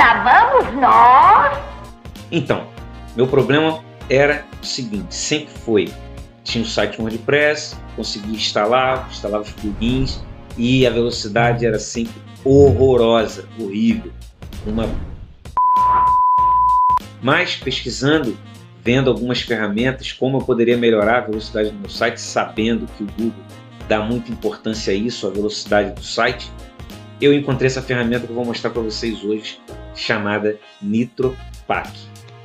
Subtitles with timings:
[0.00, 1.58] lá vamos nós.
[2.32, 2.66] Então,
[3.14, 5.92] meu problema era o seguinte, sempre foi,
[6.42, 10.20] tinha um site WordPress, conseguia instalar, instalava os plugins
[10.56, 14.10] e a velocidade era sempre horrorosa, horrível,
[14.66, 14.88] uma
[17.22, 18.34] mas pesquisando,
[18.82, 23.06] vendo algumas ferramentas, como eu poderia melhorar a velocidade do meu site, sabendo que o
[23.06, 23.44] Google
[23.86, 26.50] dá muita importância a isso, a velocidade do site,
[27.20, 29.60] eu encontrei essa ferramenta que eu vou mostrar para vocês hoje,
[29.94, 31.90] chamada NitroPack.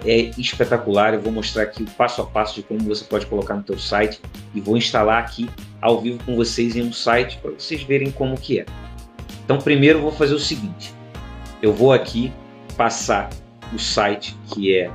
[0.05, 3.55] É espetacular, eu vou mostrar aqui o passo a passo de como você pode colocar
[3.55, 4.21] no teu site
[4.53, 5.49] e vou instalar aqui
[5.81, 8.65] ao vivo com vocês em um site para vocês verem como que é.
[9.43, 10.93] Então primeiro eu vou fazer o seguinte,
[11.61, 12.31] eu vou aqui
[12.77, 13.29] passar
[13.73, 14.91] o site que é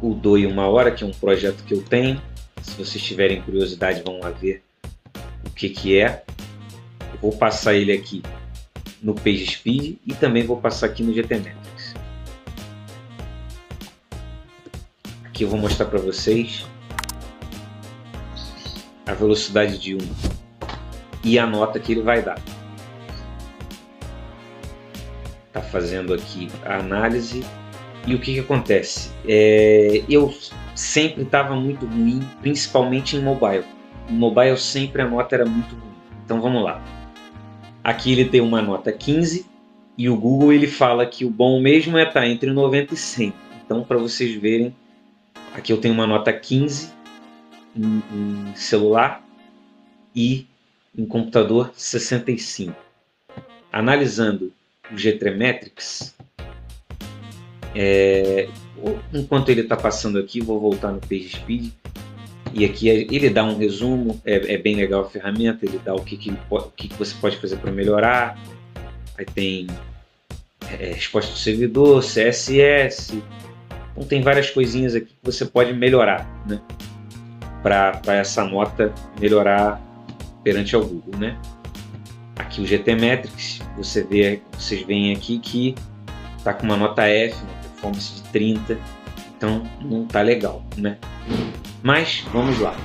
[0.00, 2.20] o Doe Uma Hora, que é um projeto que eu tenho.
[2.62, 4.62] Se vocês tiverem curiosidade, vão lá ver
[5.46, 6.22] o que, que é.
[7.00, 8.22] Eu vou passar ele aqui
[9.02, 11.94] no PageSpeed e também vou passar aqui no GTmetrix.
[15.24, 16.66] Aqui eu vou mostrar para vocês
[19.06, 20.14] a velocidade de um
[21.24, 22.40] e a nota que ele vai dar
[25.50, 27.44] está fazendo aqui a análise
[28.06, 29.10] e o que, que acontece?
[29.28, 30.32] É, eu
[30.74, 33.64] sempre estava muito ruim, principalmente em mobile.
[34.08, 35.92] Em mobile sempre a nota era muito ruim.
[36.24, 36.82] Então vamos lá.
[37.90, 39.44] Aqui ele tem uma nota 15
[39.98, 42.96] e o Google ele fala que o bom mesmo é estar tá entre 90 e
[42.96, 43.34] 100.
[43.64, 44.72] Então para vocês verem,
[45.52, 46.92] aqui eu tenho uma nota 15
[47.76, 49.26] em, em celular
[50.14, 50.46] e
[50.96, 52.76] em computador 65.
[53.72, 54.52] Analisando
[54.92, 56.14] o G-Tremetrics.
[57.74, 58.48] É,
[59.12, 61.72] enquanto ele está passando aqui, vou voltar no PageSpeed.
[62.52, 66.02] E aqui ele dá um resumo, é, é bem legal a ferramenta, ele dá o
[66.02, 68.38] que, que, o que, você pode fazer para melhorar.
[69.16, 69.66] Aí tem
[70.68, 73.22] é, resposta do servidor, CSS.
[73.92, 76.60] Então tem várias coisinhas aqui que você pode melhorar, né?
[77.62, 79.80] Para essa nota melhorar
[80.42, 81.38] perante ao Google, né?
[82.36, 85.74] Aqui o GTmetrix, você vê, vocês veem aqui que
[86.38, 88.78] está com uma nota F, uma performance de 30,
[89.36, 90.96] então não está legal, né?
[91.82, 92.76] Mas vamos lá.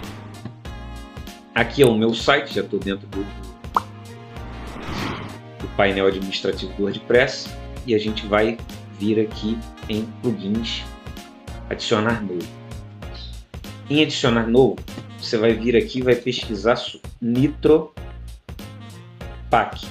[1.53, 3.23] Aqui é o meu site, já estou dentro do,
[5.59, 7.49] do painel administrativo do WordPress
[7.85, 8.57] e a gente vai
[8.97, 9.57] vir aqui
[9.89, 10.83] em plugins,
[11.69, 12.47] adicionar novo.
[13.89, 14.77] Em adicionar novo,
[15.19, 16.75] você vai vir aqui e vai pesquisar
[17.21, 17.93] Nitro
[19.49, 19.87] PAC.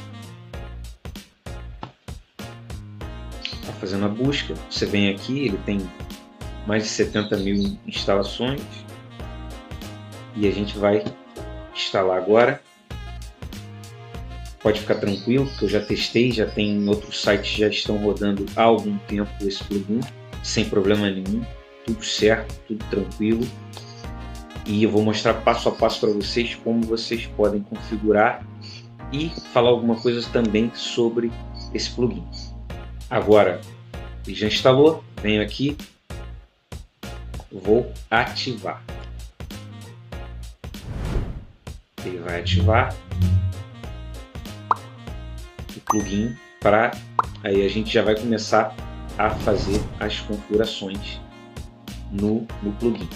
[3.45, 5.79] Está fazendo a busca, você vem aqui, ele tem
[6.67, 8.84] mais de 70 mil instalações
[10.37, 11.05] e a gente vai
[11.75, 12.61] instalar agora.
[14.63, 18.63] Pode ficar tranquilo, porque eu já testei, já tem outros sites já estão rodando há
[18.63, 20.01] algum tempo esse plugin,
[20.43, 21.45] sem problema nenhum,
[21.85, 23.47] tudo certo, tudo tranquilo.
[24.67, 28.47] E eu vou mostrar passo a passo para vocês como vocês podem configurar
[29.13, 31.31] e falar alguma coisa também sobre
[31.75, 32.25] esse plugin.
[33.11, 33.61] Agora,
[34.27, 35.77] já instalou, venho aqui,
[37.53, 38.83] vou ativar.
[42.05, 42.95] Ele vai ativar
[45.77, 46.93] o plugin para
[47.43, 48.75] aí a gente já vai começar
[49.19, 51.21] a fazer as configurações
[52.11, 53.09] no, no plugin.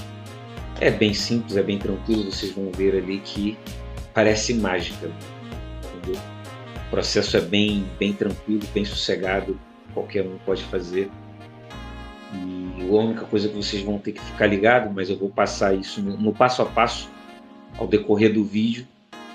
[0.80, 3.58] É bem simples, é bem tranquilo, vocês vão ver ali que
[4.14, 5.10] parece mágica
[6.08, 6.20] entendeu?
[6.86, 9.58] O processo é bem, bem tranquilo, bem sossegado,
[9.92, 11.10] qualquer um pode fazer.
[12.32, 15.74] E a única coisa que vocês vão ter que ficar ligado, mas eu vou passar
[15.74, 17.10] isso no, no passo a passo
[17.78, 18.86] ao decorrer do vídeo,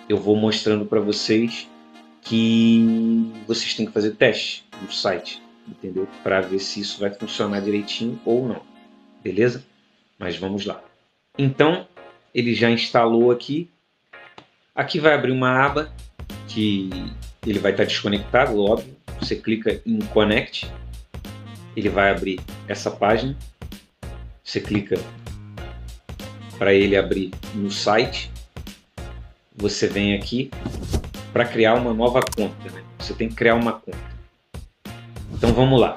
[0.08, 1.68] eu vou mostrando para vocês
[2.22, 6.08] que vocês têm que fazer teste no site, entendeu?
[6.22, 8.62] Para ver se isso vai funcionar direitinho ou não,
[9.24, 9.66] beleza?
[10.20, 10.84] Mas vamos lá.
[11.38, 11.88] Então,
[12.34, 13.70] ele já instalou aqui.
[14.76, 15.94] Aqui vai abrir uma aba
[16.48, 16.90] que
[17.46, 18.96] ele vai estar desconectado, óbvio.
[19.20, 20.70] Você clica em Connect,
[21.76, 23.38] ele vai abrir essa página.
[24.44, 25.00] Você clica
[26.58, 28.33] para ele abrir no site.
[29.56, 30.50] Você vem aqui
[31.32, 32.70] para criar uma nova conta.
[32.72, 32.84] Né?
[33.00, 33.98] Você tem que criar uma conta.
[35.34, 35.96] Então vamos lá.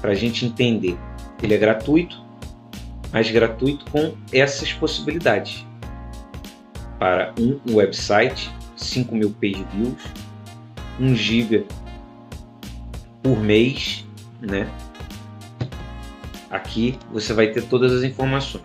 [0.00, 0.96] Para a gente entender,
[1.42, 2.22] ele é gratuito,
[3.12, 5.64] mas gratuito com essas possibilidades.
[6.98, 10.02] Para um website 5 mil page views,
[11.00, 11.64] 1 giga
[13.22, 14.06] por mês,
[14.40, 14.70] né?
[16.50, 18.64] Aqui você vai ter todas as informações.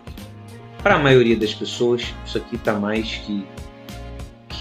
[0.82, 3.44] Para a maioria das pessoas, isso aqui está mais que,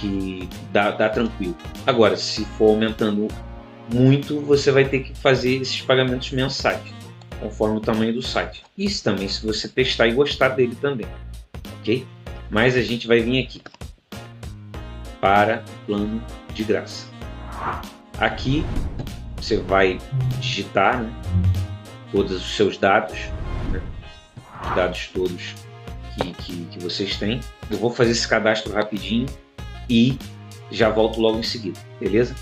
[0.01, 1.55] que dá, dá tranquilo.
[1.85, 3.27] Agora, se for aumentando
[3.93, 6.81] muito, você vai ter que fazer esses pagamentos mensais,
[7.39, 8.63] conforme o tamanho do site.
[8.75, 11.05] Isso também se você testar e gostar dele também,
[11.79, 12.05] ok?
[12.49, 13.61] Mas a gente vai vir aqui
[15.21, 16.21] para plano
[16.53, 17.05] de graça.
[18.17, 18.65] Aqui
[19.37, 19.99] você vai
[20.39, 21.11] digitar né,
[22.11, 23.19] todos os seus dados,
[23.71, 23.81] né,
[24.63, 25.55] os dados todos
[26.15, 27.39] que, que, que vocês têm.
[27.69, 29.27] Eu vou fazer esse cadastro rapidinho
[29.91, 30.17] e
[30.71, 32.33] já volto logo em seguida, beleza?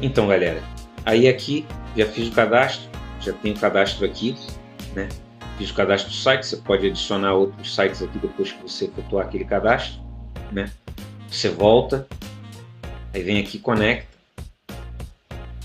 [0.00, 0.62] Então, galera,
[1.04, 2.88] aí aqui já fiz o cadastro,
[3.20, 4.34] já tenho o cadastro aqui,
[4.94, 5.10] né?
[5.58, 9.26] Fiz o cadastro do site, você pode adicionar outros sites aqui depois que você efetuar
[9.26, 10.00] aquele cadastro,
[10.50, 10.72] né?
[11.28, 12.08] Você volta,
[13.12, 14.08] aí vem aqui conecta,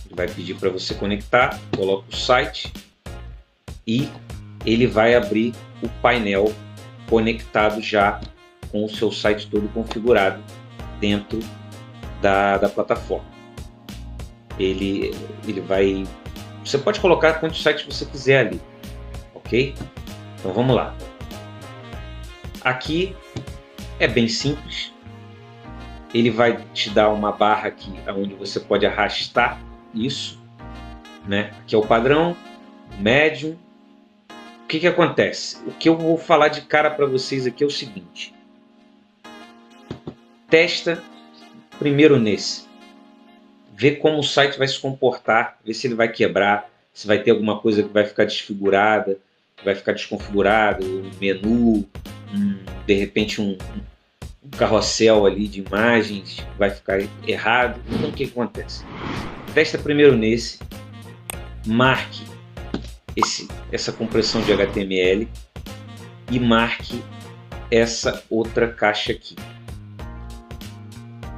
[0.05, 2.73] ele vai pedir para você conectar, coloca o site
[3.87, 4.09] e
[4.65, 6.53] ele vai abrir o painel
[7.07, 8.19] conectado já
[8.71, 10.43] com o seu site todo configurado
[10.99, 11.39] dentro
[12.21, 13.25] da, da plataforma.
[14.57, 15.15] Ele,
[15.47, 16.05] ele vai.
[16.63, 18.61] Você pode colocar quantos sites você quiser ali,
[19.33, 19.73] ok?
[20.39, 20.95] Então vamos lá.
[22.61, 23.15] Aqui
[23.99, 24.93] é bem simples.
[26.13, 29.61] Ele vai te dar uma barra aqui onde você pode arrastar
[29.93, 30.41] isso,
[31.27, 31.51] né?
[31.61, 32.35] Aqui é o padrão,
[32.99, 33.57] médium.
[34.63, 35.57] O que que acontece?
[35.65, 38.33] O que eu vou falar de cara para vocês aqui é o seguinte:
[40.49, 41.01] testa
[41.77, 42.67] primeiro nesse.
[43.75, 47.31] Vê como o site vai se comportar, vê se ele vai quebrar, se vai ter
[47.31, 49.17] alguma coisa que vai ficar desfigurada,
[49.63, 51.87] vai ficar desconfigurado, um menu,
[52.33, 53.57] um, de repente um,
[54.43, 57.79] um, carrossel ali de imagens vai ficar errado.
[57.89, 58.83] Então o que acontece?
[59.53, 60.59] Testa primeiro nesse,
[61.65, 62.23] marque
[63.15, 65.27] esse, essa compressão de HTML
[66.31, 67.01] e marque
[67.71, 69.35] essa outra caixa aqui.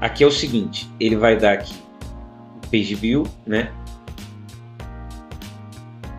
[0.02, 1.76] Aqui é o seguinte, ele vai dar aqui
[2.72, 3.72] page view, né?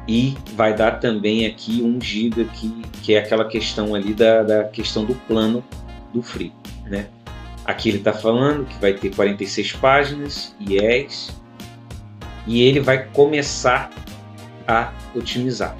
[0.07, 2.71] E vai dar também aqui 1 GB, que,
[3.03, 5.65] que é aquela questão ali da, da questão do plano
[6.15, 6.53] do Free,
[6.87, 7.09] né?
[7.65, 11.33] Aqui ele está falando que vai ter 46 páginas, IES,
[12.47, 13.91] e ele vai começar
[14.69, 15.77] a otimizar.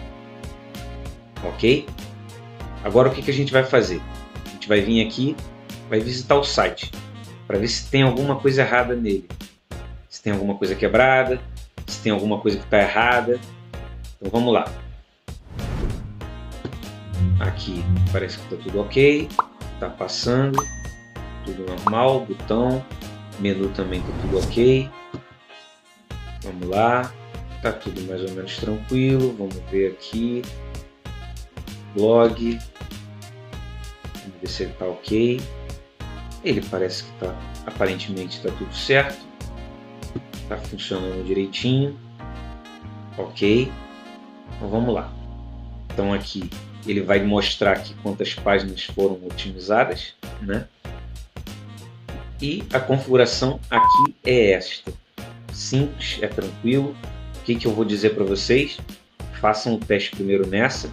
[1.45, 1.87] Ok?
[2.83, 4.01] Agora o que, que a gente vai fazer?
[4.45, 5.37] A gente vai vir aqui,
[5.89, 6.91] vai visitar o site
[7.53, 9.29] para ver se tem alguma coisa errada nele.
[10.09, 11.39] Se tem alguma coisa quebrada,
[11.87, 13.39] se tem alguma coisa que está errada.
[14.17, 14.73] Então vamos lá.
[17.39, 19.29] Aqui parece que está tudo ok,
[19.75, 20.59] está passando,
[21.45, 22.83] tudo normal, botão,
[23.39, 24.91] menu também está tudo ok.
[26.45, 27.13] Vamos lá,
[27.57, 29.37] está tudo mais ou menos tranquilo.
[29.37, 30.41] Vamos ver aqui,
[31.95, 32.59] blog,
[34.23, 35.62] vamos ver se ele está ok.
[36.45, 37.35] Ele parece que está,
[37.67, 39.25] aparentemente está tudo certo,
[40.35, 41.99] está funcionando direitinho,
[43.17, 43.71] ok.
[44.57, 45.13] Então vamos lá.
[45.93, 46.51] Então aqui
[46.87, 50.67] ele vai mostrar aqui quantas páginas foram otimizadas, né?
[52.41, 54.93] E a configuração aqui é esta.
[55.53, 56.97] Simples, é tranquilo.
[57.37, 58.79] O que, que eu vou dizer para vocês?
[59.41, 60.91] Façam o teste primeiro nessa.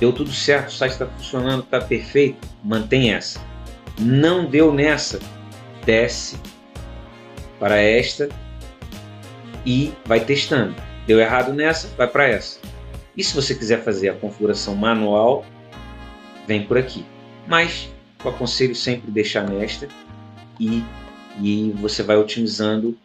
[0.00, 2.46] Deu tudo certo, o site está funcionando, está perfeito.
[2.64, 3.40] Mantém essa.
[3.98, 5.18] Não deu nessa,
[5.84, 6.38] desce
[7.58, 8.28] para esta
[9.66, 10.74] e vai testando.
[11.06, 12.60] Deu errado nessa, vai para essa.
[13.16, 15.44] E se você quiser fazer a configuração manual,
[16.46, 17.04] vem por aqui.
[17.46, 17.90] Mas
[18.24, 19.88] eu aconselho sempre deixar nesta
[20.60, 20.84] e,
[21.40, 22.96] e você vai otimizando,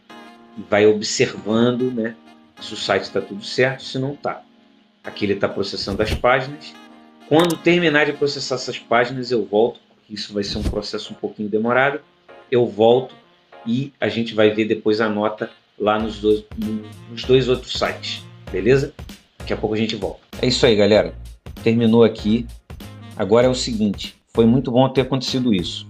[0.70, 2.16] vai observando né,
[2.62, 4.44] se o site está tudo certo, se não está.
[5.04, 6.74] Aqui ele está processando as páginas.
[7.28, 9.80] Quando terminar de processar essas páginas, eu volto
[10.14, 12.00] isso vai ser um processo um pouquinho demorado.
[12.52, 13.16] Eu volto
[13.66, 16.44] e a gente vai ver depois a nota lá nos dois,
[17.10, 18.94] nos dois outros sites, beleza?
[19.40, 20.22] Daqui a pouco a gente volta.
[20.40, 21.16] É isso aí, galera.
[21.64, 22.46] Terminou aqui.
[23.18, 25.88] Agora é o seguinte, foi muito bom ter acontecido isso.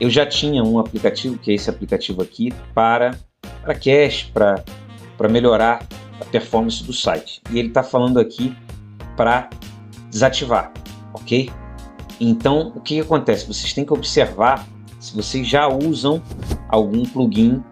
[0.00, 3.16] Eu já tinha um aplicativo, que é esse aplicativo aqui, para,
[3.62, 4.64] para cache, para,
[5.16, 5.86] para melhorar
[6.20, 7.40] a performance do site.
[7.50, 8.54] E ele está falando aqui
[9.16, 9.48] para
[10.10, 10.72] desativar,
[11.12, 11.50] ok?
[12.26, 13.46] Então, o que, acontece?
[13.46, 14.66] Vocês têm que observar
[14.98, 16.22] se vocês já usam
[16.70, 17.62] algum plugin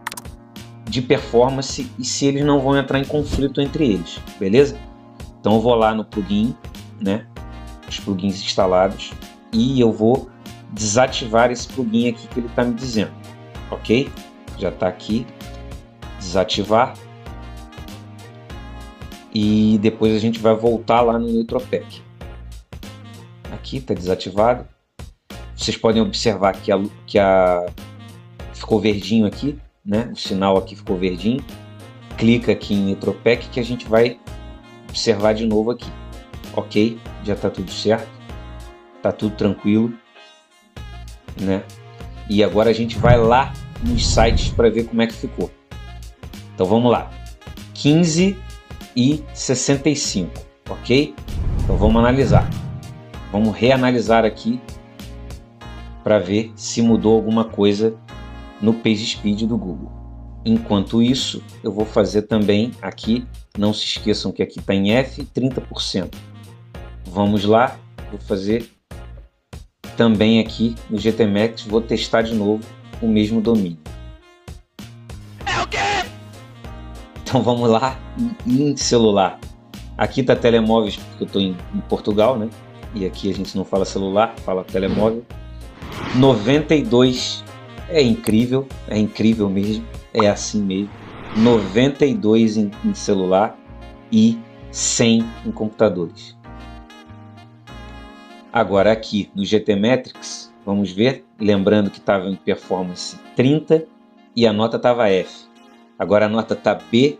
[0.84, 4.78] de performance e se eles não vão entrar em conflito entre eles, beleza?
[5.40, 6.54] Então eu vou lá no plugin,
[7.00, 7.26] né?
[7.88, 9.12] Os plugins instalados
[9.50, 10.28] e eu vou
[10.70, 13.12] desativar esse plugin aqui que ele está me dizendo,
[13.70, 14.10] ok?
[14.58, 15.26] Já está aqui,
[16.20, 16.92] desativar
[19.34, 22.02] e depois a gente vai voltar lá no Neutropec
[23.62, 24.66] aqui, está desativado.
[25.56, 27.64] Vocês podem observar que a, que a
[28.52, 30.10] ficou verdinho aqui, né?
[30.12, 31.42] O sinal aqui ficou verdinho.
[32.18, 34.18] Clica aqui em Nitropec que a gente vai
[34.88, 35.90] observar de novo aqui.
[36.54, 38.10] Ok, já está tudo certo,
[38.96, 39.94] está tudo tranquilo,
[41.40, 41.62] né?
[42.28, 43.52] E agora a gente vai lá
[43.82, 45.50] nos sites para ver como é que ficou.
[46.54, 47.10] Então vamos lá,
[47.74, 48.36] 15
[48.94, 50.30] e 65,
[50.68, 51.14] ok?
[51.64, 52.48] Então vamos analisar.
[53.32, 54.60] Vamos reanalisar aqui
[56.04, 57.96] para ver se mudou alguma coisa
[58.60, 59.90] no PageSpeed do Google.
[60.44, 65.24] Enquanto isso, eu vou fazer também aqui, não se esqueçam que aqui está em F,
[65.24, 66.14] 30%.
[67.06, 67.78] Vamos lá,
[68.10, 68.68] vou fazer
[69.96, 72.62] também aqui no GTMX, vou testar de novo
[73.00, 73.78] o mesmo domínio.
[75.46, 75.78] É o quê?
[77.22, 77.98] Então vamos lá,
[78.46, 79.40] em celular.
[79.96, 82.50] Aqui está telemóveis, porque eu estou em, em Portugal, né?
[82.94, 85.24] E aqui a gente não fala celular, fala telemóvel.
[86.16, 87.44] 92
[87.88, 90.90] é incrível, é incrível mesmo, é assim mesmo.
[91.36, 93.58] 92 em, em celular
[94.10, 94.38] e
[94.70, 96.36] 100 em computadores.
[98.52, 103.86] Agora aqui no GT Metrics, vamos ver, lembrando que estava em performance 30
[104.36, 105.46] e a nota estava F.
[105.98, 107.18] Agora a nota está B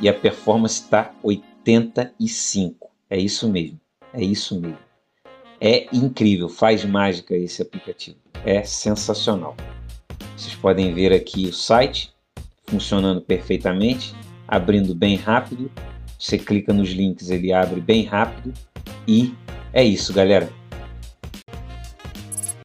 [0.00, 2.90] e a performance está 85.
[3.08, 3.78] É isso mesmo,
[4.12, 4.91] é isso mesmo.
[5.64, 8.16] É incrível, faz mágica esse aplicativo.
[8.44, 9.56] É sensacional.
[10.36, 12.12] Vocês podem ver aqui o site
[12.66, 14.12] funcionando perfeitamente,
[14.48, 15.70] abrindo bem rápido.
[16.18, 18.52] Você clica nos links, ele abre bem rápido.
[19.06, 19.32] E
[19.72, 20.50] é isso, galera.